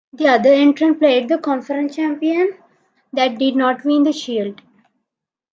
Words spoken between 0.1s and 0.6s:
The other